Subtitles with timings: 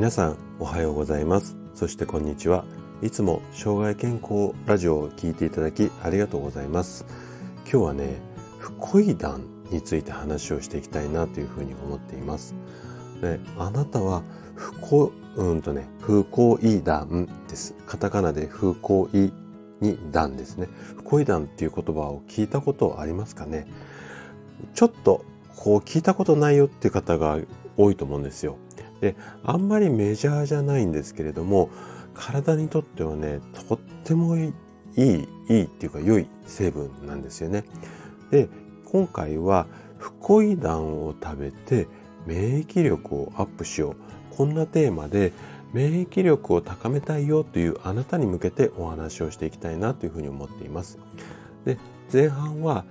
[0.00, 1.58] 皆さんおはようございます。
[1.74, 2.64] そしてこんにちは。
[3.02, 7.04] いつも障害健康ラジオを聞いていただきありがとうございます。
[7.70, 8.16] 今日はね
[8.58, 12.54] 不恋談について話をしていきたいなというふうに思っています。
[13.20, 14.22] であなたは
[14.54, 17.74] 不幸うんとね不恋談です。
[17.86, 19.34] カタカナで不恋
[19.82, 20.68] に談ですね。
[20.96, 23.66] 不恋談っていう言葉を聞いたことありますかね？
[24.72, 27.38] ちょっとこう聞いたことないよっていう方が
[27.76, 28.56] 多いと思うんですよ。
[29.00, 31.70] であんまりメジャーじゃないんですけれども
[32.14, 34.52] 体にとってはねとってもい
[34.96, 37.64] いいいっていうか良い成分なんですよね。
[38.30, 38.48] で
[38.84, 39.66] 今回は
[39.98, 41.86] フコイダンを食べて
[42.26, 43.96] 免疫力をアップしよう
[44.36, 45.32] こんなテーマで
[45.72, 50.98] 免疫力を高めたいよというあなたに向けてお話をしていきたいなというふうに思っています。
[51.64, 51.78] で
[52.12, 52.84] 前半は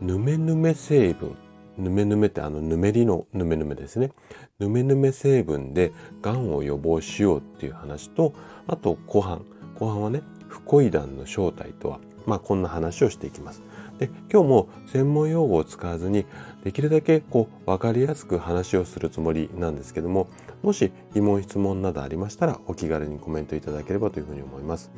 [0.00, 1.36] ヌメヌメ成分
[1.78, 4.12] ヌメヌメってあのぬめりのヌメヌメですね。
[4.58, 5.92] ヌメヌメ成分で
[6.22, 8.32] 癌を予防しようっていう話と、
[8.66, 9.44] あと後半。
[9.78, 13.62] 後半はね、フコイダンの正体とは、まあこんな話をしていきます。
[13.98, 16.26] で、今日も専門用語を使わずに、
[16.64, 20.28] できるだけこう分かりやすく話をするつもりなんですけども、
[20.62, 24.90] もし疑問質問などありましたらお気軽にコメントいただければというふうに思います。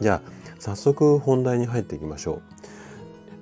[0.00, 0.30] じゃあ、
[0.60, 2.40] 早速本題に入っていきましょ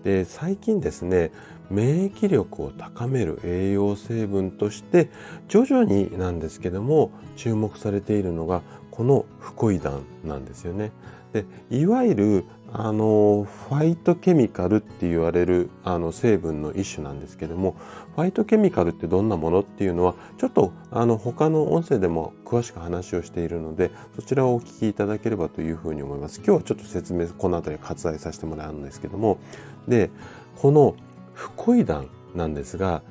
[0.02, 0.04] う。
[0.04, 1.32] で、最近ですね、
[1.70, 5.10] 免疫力を高める栄養成分として
[5.48, 10.90] 徐々になんですけども注目されているのがこのフコイダンなんですよね。
[11.32, 17.76] でいわゆるあのファイトケミカルって言われるあの成分の一種なんですけども
[18.14, 26.38] ファイトケミカルってどんなものっていうのはちょっとあの他の音声でも詳しく話をしているのでそちらをお聞きいただければというふうに思います。
[26.38, 29.38] 今日はちょっと説明この辺り割愛させてもらうんですけども
[29.86, 30.10] で
[30.56, 30.96] この
[31.36, 33.02] フコイダンなんですが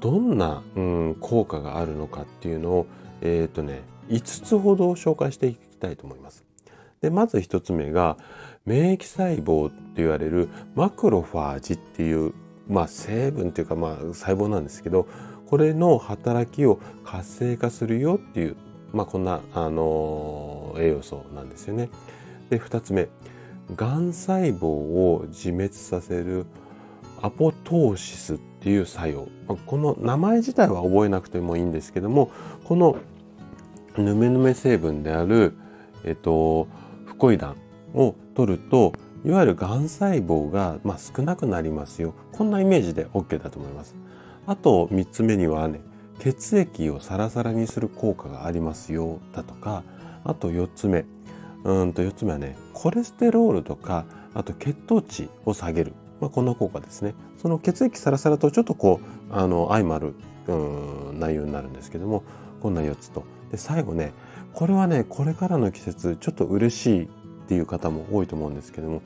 [0.00, 2.86] どんな、うん、効果があるのかっていうのを、
[3.22, 6.44] えっ、ー、とね、5つほど紹介していきたいと思います。
[7.00, 8.16] でまず1つ目が
[8.64, 12.32] 免疫細胞って言われるマクロファージっていう、
[12.66, 15.06] まあ、成分っていうか、まあ、細胞なんですけど
[15.46, 18.56] これの働きを活性化するよっていう、
[18.92, 21.90] まあ、こんな、あの栄養素なんですよね。
[22.48, 23.08] で2つ目
[23.76, 26.46] がん細胞を自滅させる
[27.24, 29.28] アポトーシスっていう作用。
[29.64, 32.30] この名前自体は覚えなくてもいいんですけども
[32.64, 32.98] この
[33.96, 35.56] ヌメヌメ成分である、
[36.04, 36.68] えっと、
[37.06, 37.56] フコイダン
[37.94, 38.92] を取ると
[39.24, 42.14] いわゆるがん細胞が、まあ、少なくなりますよ。
[42.32, 43.96] こんなイメージで OK だと思います。
[44.46, 45.80] あと3つ目にはね
[46.18, 49.20] 血液をサラサラにする効果がありますよ。
[49.32, 49.82] だとか
[50.24, 51.06] あと4つ目。
[51.64, 55.94] うんと4つ目はねコレステロールとかあと血糖値を下げる。
[56.24, 57.14] まあ、こんな効果ですね。
[57.36, 60.14] その血液サラサラとちょっとこうあの相まる
[60.46, 62.22] うん内容になるんですけども
[62.62, 63.24] こんな4つと。
[63.50, 64.14] で最後ね
[64.54, 67.08] これはねこれからの季節ちょっと嬉しいっ
[67.46, 69.02] ていう方も多いと思うんですけども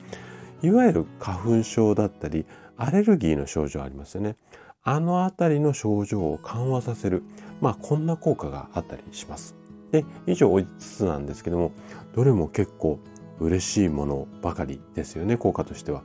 [0.63, 2.45] いわゆる花粉症だったり
[2.77, 4.37] アレルギーの症状ありますよね。
[4.83, 7.23] あのあたりの症状を緩和させる、
[7.59, 9.55] まあこんな効果があったりします。
[9.91, 11.73] で、以上5つなんですけども、
[12.15, 12.99] どれも結構
[13.39, 16.01] 嬉しいものばかりですよね、効果としては。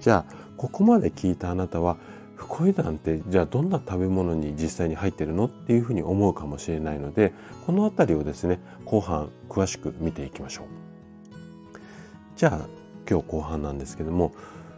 [0.00, 1.96] じゃあ、ここまで聞いたあなたは
[2.36, 7.32] フコイダンってじゃあどんな食べ物に実際に入ってるのっていうふうに思うかもしれないので
[7.66, 10.66] この辺りをですね後半詳しく見ていきましょう。
[12.36, 12.68] じゃあ
[13.08, 14.32] 今日後半なんですけども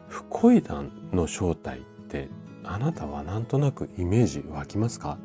[0.08, 2.28] フコイダンの正体って
[2.62, 5.18] あなたはなんとなくイメージ湧きますか？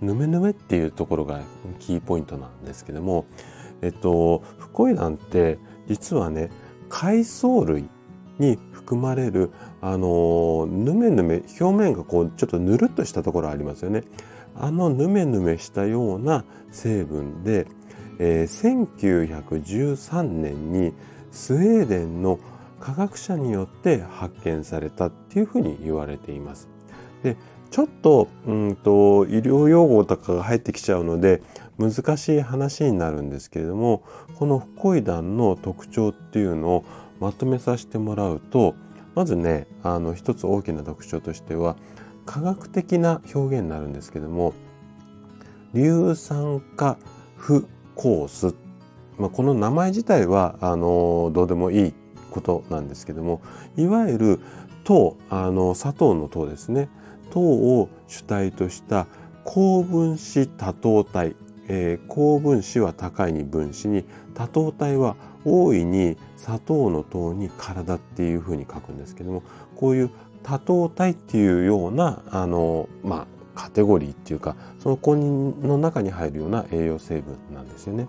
[0.00, 1.40] ヌメヌメっていうところが
[1.78, 3.26] キーポイントなんですけども
[3.82, 6.50] えっとフコイダンって実はね
[6.88, 7.88] 海藻類
[8.38, 8.58] に
[8.90, 14.02] 含まれるあのぬめぬめ表面がこうちょっとぬるっとしたところありますよね。
[14.56, 17.68] あのぬめぬめしたような成分で、
[18.18, 20.92] えー、1913年に
[21.30, 22.40] スウェーデンの
[22.80, 26.68] 科学者によって発見されたっていうふうに言われています。
[27.22, 27.36] で
[27.70, 31.42] ちょっとうんと医療用語とかが入ってきちゃうので
[31.78, 34.02] 難しい話になるんですけれども
[34.34, 36.84] このフコイダンの特徴っていうのを
[37.20, 38.74] まとめさせてもらうと
[39.14, 41.76] まずねあの一つ大きな特徴としては
[42.26, 44.54] 科学的な表現になるんですけども
[45.74, 46.98] 硫酸化
[47.36, 48.54] 不コース、
[49.18, 51.94] まあ、この名前自体はあのどうでもいい
[52.30, 53.42] ことなんですけども
[53.76, 54.40] いわゆる
[54.84, 56.88] 糖あの砂糖の糖ですね。
[57.30, 59.06] 糖を主体とした
[59.44, 61.36] 高分子多糖体、
[61.72, 65.14] えー、高分子は高いに分子に多糖体は
[65.44, 69.44] 大いに砂糖の糖に体っていうふうに書くんですけども
[69.76, 70.10] こういう
[70.42, 78.08] 多糖体っていうようなあの、まあ、カテゴリーっていうかその公認の中に入るような栄養成分なんですよね。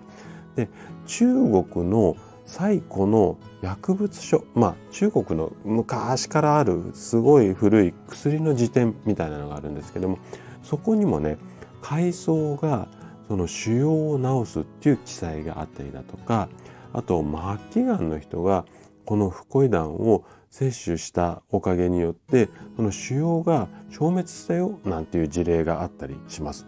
[0.56, 0.68] で
[1.06, 1.26] 中
[1.64, 10.18] 国の最古の薬物書まあ中国の昔からあるすごい古い薬の辞典みたいなのがあるんですけども
[10.64, 11.38] そこにもね
[11.80, 12.88] 海藻が
[13.32, 16.50] その腫瘍を治すっていう記載があったりだとか
[16.92, 17.24] あと
[17.72, 18.66] 末期がんの人が
[19.06, 26.66] このフコイダンを摂取したおかげによってその腫瘍が消滅したよなんていう事例があったりします。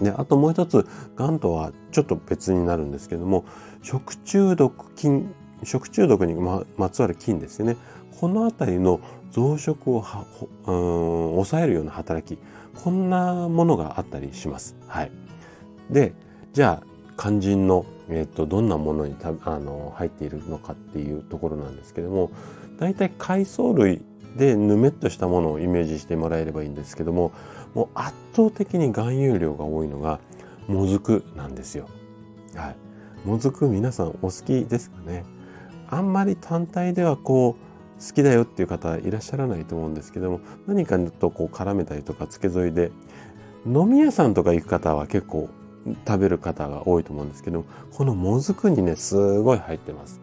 [0.00, 3.44] であともう一つがんとはちょっと別になるんですけども
[3.82, 5.34] 食中毒菌
[5.64, 7.76] 食中毒にまつわる菌ですよね
[8.20, 9.00] この辺りの
[9.32, 10.24] 増殖をは
[10.68, 12.40] うん抑えるような働き
[12.80, 14.76] こんなものがあったりします。
[14.86, 15.10] はい、
[15.90, 16.14] で
[16.52, 16.86] じゃあ
[17.18, 22.30] 肝心の、えーと、どんなものにたあの入っているのかっていうところなんですけども
[22.78, 24.02] 大体海藻類
[24.36, 27.32] でぬめっとしたものをイメージしてもらえればいいんですけども
[27.74, 30.20] もう圧倒的に含有量が多いのが
[30.66, 31.88] もずくなんですよ。
[32.54, 35.24] はい、もずく皆さんお好きですかね？
[35.88, 42.92] あんまり単体ではこう好きだよっていう方いらっしゃらないと思うんですけども何かとこう絡めたりとか付け添いで
[43.66, 45.48] 飲み屋さんとか行く方は結構
[46.06, 50.20] 食べる方が多いと思うんですけどこのもずくにねすごい入ってます。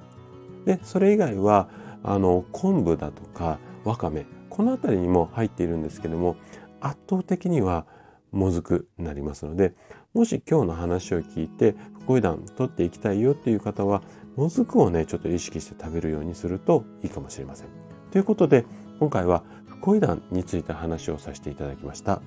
[0.65, 1.69] でそれ以外は
[2.04, 6.36] あの昆布だとかわかめこの辺りにも入っているんですけども
[6.81, 7.86] 圧倒的には
[8.31, 9.74] もずくになりますので
[10.13, 14.01] もし今日の話を聞いてフコイダン取っていきたいよっていう方は
[14.36, 17.68] もずくをねちょっと意識して食べるようにするといいかもしれません。
[18.12, 18.65] ということで
[19.00, 22.21] 今回はフコイダンについて話をさせていただきました。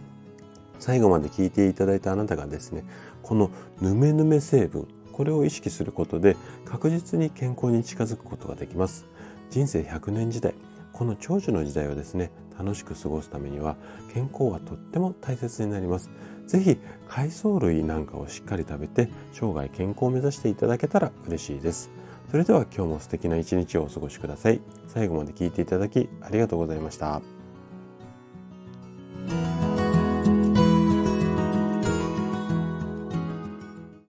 [0.80, 2.84] 最後まで聞いていただいたあなたがですね
[3.22, 3.50] この
[3.80, 9.06] ヌメヌメ成分これを意識することで確実に健康に近づくことができます。
[9.50, 10.54] 人生100年時代
[10.92, 13.76] この長寿の時代をですね楽しく過ごすためには
[14.12, 16.10] 健康はとっても大切になります。
[16.46, 16.78] 是非
[17.08, 21.90] 海藻類なんかをしっかり食べて生涯健康を目指していただけたら嬉しいです。
[22.30, 24.60] それでは今日も素敵な一日をお過ごしください。
[24.88, 27.39] 最後まで聞いていただきありがとうございました。